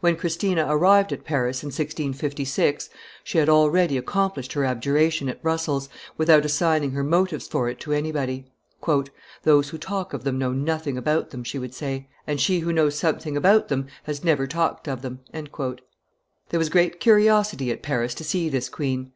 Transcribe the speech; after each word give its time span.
When 0.00 0.16
Christina 0.16 0.66
arrived 0.68 1.14
at 1.14 1.24
Paris, 1.24 1.62
in 1.62 1.68
1656, 1.68 2.90
she 3.24 3.38
had 3.38 3.48
already 3.48 3.96
accomplished 3.96 4.52
her 4.52 4.66
abjuration 4.66 5.30
at 5.30 5.40
Brussels, 5.42 5.88
without 6.18 6.44
assigning 6.44 6.90
her 6.90 7.02
motives 7.02 7.48
for 7.48 7.70
it 7.70 7.80
to 7.80 7.94
anybody. 7.94 8.44
"Those 9.44 9.70
who 9.70 9.78
talk 9.78 10.12
of 10.12 10.24
them 10.24 10.36
know 10.38 10.52
nothing 10.52 10.98
about 10.98 11.30
them," 11.30 11.42
she 11.42 11.58
would 11.58 11.72
say; 11.72 12.06
"and 12.26 12.38
she 12.38 12.58
who 12.58 12.70
knows 12.70 12.96
something 12.98 13.34
about 13.34 13.68
them 13.68 13.86
has 14.02 14.22
never 14.22 14.46
talked 14.46 14.86
of 14.88 15.00
them." 15.00 15.20
There 15.32 16.58
was 16.58 16.68
great 16.68 17.00
curiosity 17.00 17.70
at 17.70 17.82
Paris 17.82 18.12
to 18.16 18.24
see 18.24 18.50
this 18.50 18.68
queen. 18.68 19.10